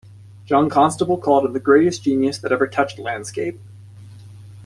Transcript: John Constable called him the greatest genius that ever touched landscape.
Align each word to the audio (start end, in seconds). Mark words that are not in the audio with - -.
John 0.47 0.67
Constable 0.67 1.19
called 1.19 1.45
him 1.45 1.53
the 1.53 1.59
greatest 1.59 2.01
genius 2.01 2.39
that 2.39 2.51
ever 2.51 2.65
touched 2.65 2.97
landscape. 2.97 3.59